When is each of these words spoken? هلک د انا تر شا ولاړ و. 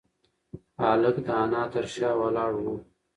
هلک 0.83 1.15
د 1.25 1.27
انا 1.41 1.63
تر 1.73 1.85
شا 1.93 2.11
ولاړ 2.21 2.53
و. 2.63 2.65